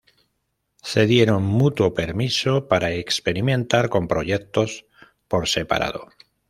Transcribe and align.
Se 0.81 1.05
dieron 1.05 1.43
mutuo 1.43 1.93
permiso 1.93 2.67
para 2.67 2.89
experimentar 2.91 3.87
con 3.87 4.07
proyectos 4.07 4.87
por 5.27 5.47
separado. 5.47 6.07